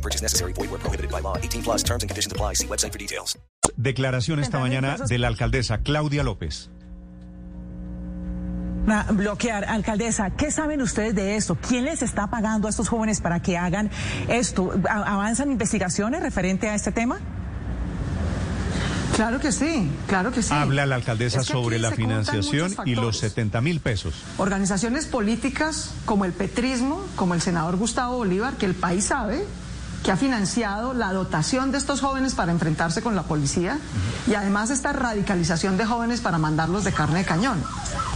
[0.00, 0.52] No purchase necessary.
[0.54, 1.36] Void where prohibited by law.
[1.36, 2.54] 18 plus terms and conditions apply.
[2.54, 3.38] See website for details.
[3.76, 6.70] Declaración esta mañana de la alcaldesa Claudia López.
[9.12, 11.54] Bloquear, alcaldesa, ¿qué saben ustedes de esto?
[11.56, 13.90] ¿Quién les está pagando a estos jóvenes para que hagan
[14.28, 14.72] esto?
[14.88, 17.18] ¿A- ¿Avanzan investigaciones referente a este tema?
[19.14, 20.52] Claro que sí, claro que sí.
[20.52, 23.18] Habla la alcaldesa Es que sobre la financiación y los factores.
[23.18, 24.14] 70 mil pesos.
[24.38, 29.44] Organizaciones políticas como el petrismo, como el senador Gustavo Bolívar, que el país sabe
[30.02, 33.78] que ha financiado la dotación de estos jóvenes para enfrentarse con la policía
[34.26, 37.62] y además esta radicalización de jóvenes para mandarlos de carne de cañón.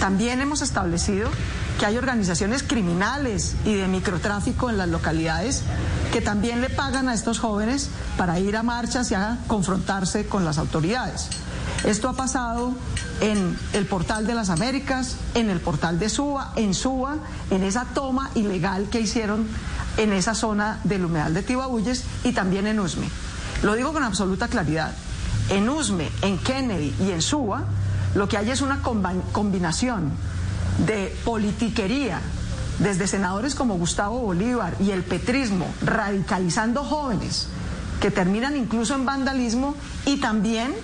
[0.00, 1.30] También hemos establecido
[1.78, 5.62] que hay organizaciones criminales y de microtráfico en las localidades
[6.12, 10.44] que también le pagan a estos jóvenes para ir a marchas y a confrontarse con
[10.44, 11.28] las autoridades.
[11.84, 12.72] Esto ha pasado
[13.20, 17.16] en el portal de las Américas, en el portal de Suba, en Suba,
[17.50, 19.46] en esa toma ilegal que hicieron
[19.96, 23.08] en esa zona del humedal de Tibabuyes y también en Usme.
[23.62, 24.92] Lo digo con absoluta claridad.
[25.48, 27.64] En Usme, en Kennedy y en Suba,
[28.14, 30.10] lo que hay es una combinación
[30.86, 32.20] de politiquería,
[32.78, 37.48] desde senadores como Gustavo Bolívar y el petrismo, radicalizando jóvenes
[38.00, 39.74] que terminan incluso en vandalismo
[40.04, 40.74] y también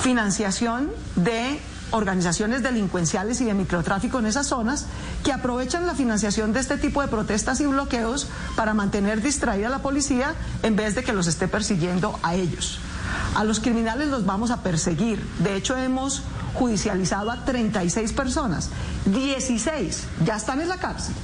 [0.00, 1.60] financiación de
[1.92, 4.86] organizaciones delincuenciales y de microtráfico en esas zonas
[5.24, 8.26] que aprovechan la financiación de este tipo de protestas y bloqueos
[8.56, 12.78] para mantener distraída a la policía en vez de que los esté persiguiendo a ellos.
[13.34, 15.24] A los criminales los vamos a perseguir.
[15.38, 16.22] De hecho, hemos
[16.54, 18.70] judicializado a 36 personas.
[19.06, 21.14] 16 ya están en la cárcel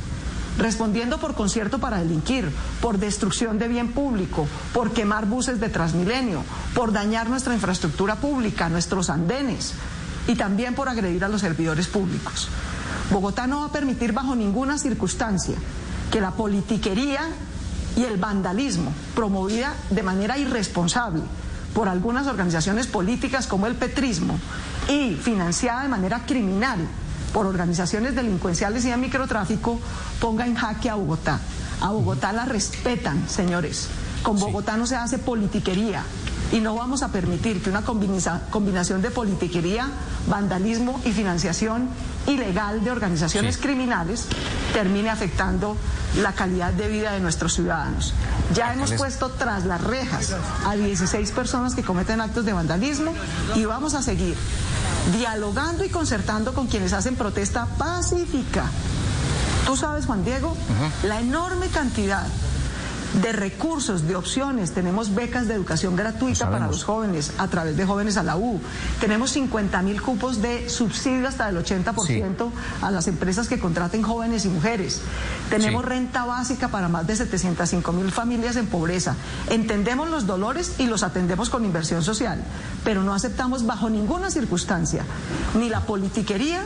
[0.58, 2.50] respondiendo por concierto para delinquir,
[2.82, 6.42] por destrucción de bien público, por quemar buses de Transmilenio,
[6.74, 9.72] por dañar nuestra infraestructura pública, nuestros andenes
[10.28, 12.48] y también por agredir a los servidores públicos.
[13.10, 15.56] Bogotá no va a permitir bajo ninguna circunstancia
[16.12, 17.20] que la politiquería
[17.96, 21.22] y el vandalismo promovida de manera irresponsable
[21.74, 24.38] por algunas organizaciones políticas como el petrismo
[24.88, 26.78] y financiada de manera criminal
[27.32, 29.80] por organizaciones delincuenciales y de microtráfico
[30.20, 31.40] ponga en jaque a Bogotá.
[31.80, 33.88] A Bogotá la respetan, señores.
[34.22, 36.02] Con Bogotá no se hace politiquería
[36.52, 39.88] y no vamos a permitir que una combinación de politiquería,
[40.28, 41.88] vandalismo y financiación
[42.26, 43.62] ilegal de organizaciones Sí.
[43.62, 44.26] criminales
[44.72, 45.76] termine afectando
[46.22, 48.14] la calidad de vida de nuestros ciudadanos.
[48.54, 50.34] Ya hemos puesto tras las rejas
[50.66, 53.12] a 16 personas que cometen actos de vandalismo
[53.54, 54.34] y vamos a seguir
[55.18, 58.64] dialogando y concertando con quienes hacen protesta pacífica.
[59.66, 60.56] Tú sabes, Juan Diego,
[61.04, 62.26] la enorme cantidad
[63.22, 64.72] de recursos, de opciones.
[64.72, 68.60] Tenemos becas de educación gratuita para los jóvenes a través de Jóvenes a la U.
[69.00, 72.50] Tenemos 50 mil cupos de subsidio hasta del 80%
[72.82, 75.00] a las empresas que contraten jóvenes y mujeres.
[75.50, 75.88] Tenemos Sí.
[75.88, 79.14] renta básica para más de 705 mil familias en pobreza.
[79.48, 82.42] Entendemos los dolores y los atendemos con inversión social,
[82.84, 85.02] pero no aceptamos bajo ninguna circunstancia
[85.58, 86.62] ni la politiquería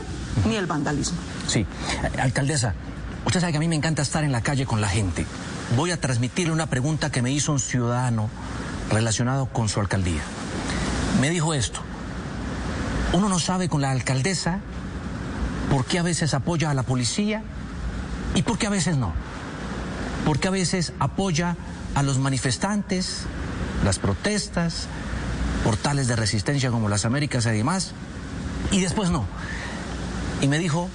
[0.48, 1.18] ni el vandalismo.
[1.46, 1.66] Sí,
[2.18, 2.74] alcaldesa,
[3.24, 5.26] usted sabe que a mí me encanta estar en la calle con la gente.
[5.76, 8.28] Voy a transmitirle una pregunta que me hizo un ciudadano
[8.90, 10.20] relacionado con su alcaldía.
[11.20, 11.80] Me dijo esto,
[13.14, 14.60] uno no sabe con la alcaldesa
[15.70, 17.42] por qué a veces apoya a la policía
[18.34, 19.14] y por qué a veces no.
[20.26, 21.56] Por qué a veces apoya
[21.94, 23.22] a los manifestantes,
[23.82, 24.88] las protestas,
[25.64, 27.92] portales de resistencia como las Américas y demás,
[28.70, 29.24] y después no.
[30.42, 30.90] Y me dijo,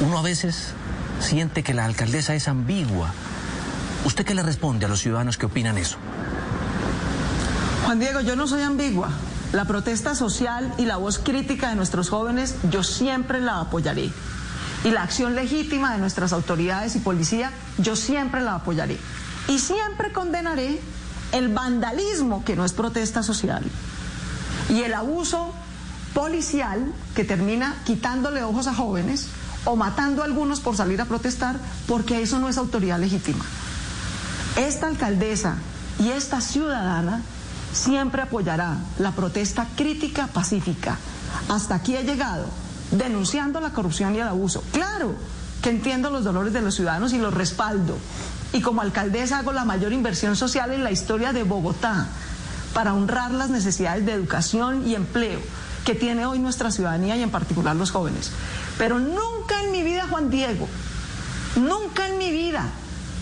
[0.00, 0.72] uno a veces
[1.20, 3.12] siente que la alcaldesa es ambigua.
[4.04, 5.96] ¿Usted qué le responde a los ciudadanos que opinan eso?
[7.84, 9.10] Juan Diego, yo no soy ambigua.
[9.52, 14.10] La protesta social y la voz crítica de nuestros jóvenes yo siempre la apoyaré.
[14.84, 18.96] Y la acción legítima de nuestras autoridades y policía yo siempre la apoyaré.
[19.48, 20.80] Y siempre condenaré
[21.32, 23.64] el vandalismo que no es protesta social
[24.68, 25.52] y el abuso
[26.14, 29.28] policial que termina quitándole ojos a jóvenes
[29.64, 33.44] o matando a algunos por salir a protestar porque eso no es autoridad legítima.
[34.60, 35.56] Esta alcaldesa
[35.98, 37.22] y esta ciudadana
[37.72, 40.98] siempre apoyará la protesta crítica pacífica.
[41.48, 42.44] Hasta aquí he llegado,
[42.90, 44.62] denunciando la corrupción y el abuso.
[44.70, 45.14] Claro
[45.62, 47.96] que entiendo los dolores de los ciudadanos y los respaldo.
[48.52, 52.08] Y como alcaldesa hago la mayor inversión social en la historia de Bogotá
[52.74, 55.40] para honrar las necesidades de educación y empleo
[55.86, 58.30] que tiene hoy nuestra ciudadanía y en particular los jóvenes.
[58.76, 60.68] Pero nunca en mi vida, Juan Diego,
[61.56, 62.68] nunca en mi vida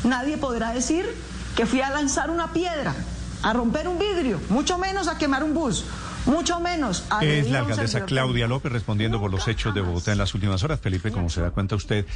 [0.02, 1.27] nadie podrá decir
[1.58, 2.94] que fui a lanzar una piedra,
[3.42, 5.84] a romper un vidrio, mucho menos a quemar un bus.
[6.24, 7.04] Mucho menos.
[7.10, 8.46] a Es la alcaldesa Claudia.
[8.46, 9.80] López respondiendo por los hechos de.
[9.80, 10.78] Bogotá en las últimas horas.
[10.78, 12.06] Felipe, como se da cuenta usted,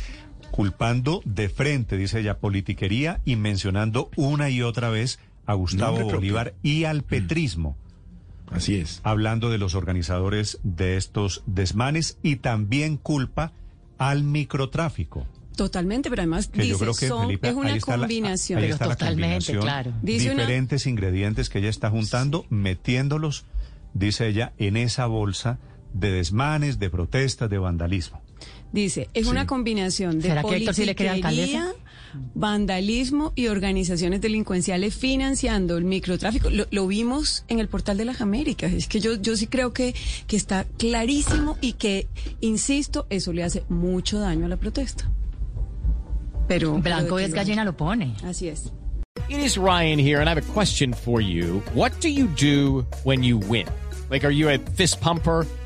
[0.53, 6.05] culpando de frente, dice ella, politiquería y mencionando una y otra vez a Gustavo.
[6.05, 7.77] Bolívar y al petrismo,
[8.49, 9.01] Así es.
[9.03, 13.51] hablando de los organizadores de estos desmanes y también culpa
[13.99, 15.27] al microtráfico.
[15.57, 18.59] Totalmente, pero además Que dice, yo creo que son- Felipe, es una la- combinación.
[18.63, 19.07] ahí la totalmente,
[19.53, 19.61] combinación.
[19.63, 19.93] claro.
[20.03, 23.45] Dice una- Diferentes ingredientes que ella está juntando, metiéndolos,
[23.95, 25.59] dice ella, en esa bolsa
[25.93, 28.23] de desmanes, de protestas, de vandalismo.
[28.73, 31.75] Dice, es una combinación de ¿Será que Héctor sí le cree politiquería,
[32.35, 36.49] vandalismo y organizaciones delincuenciales financiando el microtráfico.
[36.51, 38.73] Lo, lo vimos en el portal de las Américas.
[38.73, 39.95] Es que yo, yo sí creo que,
[40.27, 42.09] que está clarísimo y que,
[42.41, 45.11] insisto, eso le hace mucho daño a la protesta.
[46.49, 48.15] Pero Blanco es gallina lo pone.
[48.25, 48.71] Así es.
[49.29, 51.63] It is Ryan here, and I have a question for you.
[51.75, 53.67] What do you do when you win?
[54.11, 55.47] Like, are you a fist pumper?